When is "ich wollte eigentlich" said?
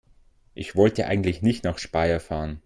0.55-1.43